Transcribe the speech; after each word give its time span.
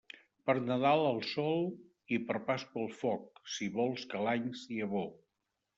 Per 0.49 0.53
Nadal 0.67 1.01
al 1.09 1.21
sol 1.33 1.61
i 2.17 2.21
per 2.31 2.41
Pasqua 2.49 2.85
al 2.87 2.99
foc, 3.03 3.45
si 3.59 3.73
vols 3.81 4.11
que 4.15 4.25
l'any 4.29 4.53
sia 4.65 4.95
bo. 4.99 5.07